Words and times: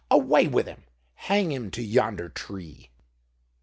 Away 0.09 0.47
with 0.47 0.65
him! 0.65 0.85
Hang 1.13 1.51
him 1.51 1.69
to 1.69 1.83
yonder 1.83 2.27
tree!" 2.27 2.89